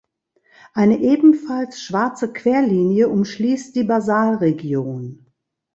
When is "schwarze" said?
1.79-2.33